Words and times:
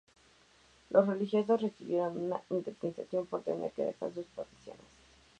Los 0.89 1.05
religiosos 1.05 1.61
recibieron 1.61 2.17
una 2.23 2.41
indemnización 2.49 3.27
por 3.27 3.43
tener 3.43 3.71
que 3.73 3.83
dejar 3.83 4.11
sus 4.15 4.25
posesiones. 4.35 4.81